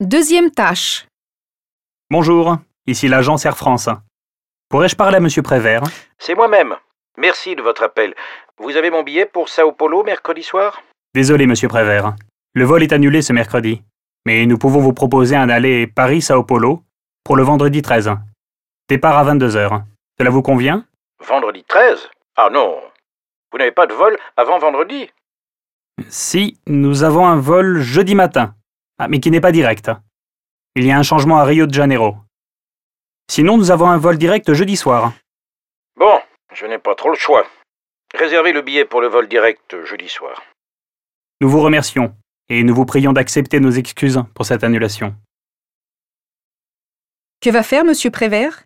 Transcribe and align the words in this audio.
Deuxième 0.00 0.50
tâche. 0.50 1.06
Bonjour, 2.10 2.56
ici 2.86 3.06
l'agence 3.06 3.44
Air 3.44 3.56
France. 3.56 3.90
Pourrais-je 4.70 4.96
parler 4.96 5.18
à 5.18 5.20
Monsieur 5.20 5.42
Prévert? 5.42 5.82
C'est 6.18 6.34
moi-même. 6.34 6.74
Merci 7.18 7.54
de 7.54 7.60
votre 7.60 7.82
appel. 7.82 8.14
Vous 8.58 8.76
avez 8.76 8.90
mon 8.90 9.02
billet 9.02 9.26
pour 9.26 9.50
Sao 9.50 9.72
Paulo 9.72 10.02
mercredi 10.02 10.42
soir? 10.42 10.80
Désolé, 11.14 11.46
Monsieur 11.46 11.68
Prévert. 11.68 12.14
Le 12.54 12.64
vol 12.64 12.82
est 12.82 12.92
annulé 12.92 13.20
ce 13.20 13.34
mercredi. 13.34 13.82
Mais 14.24 14.46
nous 14.46 14.56
pouvons 14.58 14.80
vous 14.80 14.92
proposer 14.94 15.36
un 15.36 15.50
aller 15.50 15.86
Paris-Sao 15.86 16.44
Paulo 16.44 16.82
pour 17.24 17.36
le 17.36 17.42
vendredi 17.42 17.82
13. 17.82 18.10
Départ 18.88 19.18
à 19.18 19.34
22h. 19.34 19.82
Cela 20.18 20.30
vous 20.30 20.42
convient? 20.42 20.86
Vendredi 21.26 21.62
13 21.64 22.08
Ah 22.36 22.48
non. 22.50 22.80
Vous 23.52 23.58
n'avez 23.58 23.72
pas 23.72 23.86
de 23.86 23.92
vol 23.94 24.16
avant 24.36 24.58
vendredi? 24.58 25.10
Si, 26.08 26.58
nous 26.66 27.02
avons 27.02 27.26
un 27.26 27.36
vol 27.36 27.80
jeudi 27.80 28.14
matin. 28.14 28.54
Ah, 29.02 29.08
mais 29.08 29.18
qui 29.18 29.30
n'est 29.30 29.40
pas 29.40 29.50
direct. 29.50 29.90
Il 30.76 30.84
y 30.84 30.90
a 30.90 30.98
un 30.98 31.02
changement 31.02 31.38
à 31.38 31.44
Rio 31.44 31.66
de 31.66 31.72
Janeiro. 31.72 32.18
Sinon, 33.30 33.56
nous 33.56 33.70
avons 33.70 33.88
un 33.88 33.96
vol 33.96 34.18
direct 34.18 34.52
jeudi 34.52 34.76
soir. 34.76 35.14
Bon, 35.96 36.20
je 36.52 36.66
n'ai 36.66 36.76
pas 36.76 36.94
trop 36.94 37.08
le 37.08 37.16
choix. 37.16 37.46
Réservez 38.12 38.52
le 38.52 38.60
billet 38.60 38.84
pour 38.84 39.00
le 39.00 39.08
vol 39.08 39.26
direct 39.26 39.74
jeudi 39.86 40.10
soir. 40.10 40.42
Nous 41.40 41.48
vous 41.48 41.62
remercions 41.62 42.14
et 42.50 42.62
nous 42.62 42.74
vous 42.74 42.84
prions 42.84 43.14
d'accepter 43.14 43.58
nos 43.58 43.70
excuses 43.70 44.22
pour 44.34 44.44
cette 44.44 44.64
annulation. 44.64 45.14
Que 47.40 47.48
va 47.48 47.62
faire 47.62 47.86
Monsieur 47.86 48.10
Prévert? 48.10 48.64